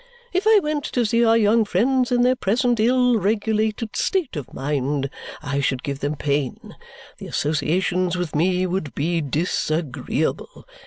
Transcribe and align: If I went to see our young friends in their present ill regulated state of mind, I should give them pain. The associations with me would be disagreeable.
If 0.33 0.45
I 0.47 0.57
went 0.57 0.83
to 0.85 1.05
see 1.05 1.23
our 1.23 1.37
young 1.37 1.63
friends 1.63 2.11
in 2.11 2.23
their 2.23 2.35
present 2.35 2.79
ill 2.79 3.19
regulated 3.19 3.95
state 3.95 4.35
of 4.35 4.51
mind, 4.51 5.11
I 5.43 5.59
should 5.59 5.83
give 5.83 5.99
them 5.99 6.15
pain. 6.15 6.75
The 7.19 7.27
associations 7.27 8.15
with 8.17 8.33
me 8.35 8.65
would 8.65 8.95
be 8.95 9.21
disagreeable. 9.21 10.65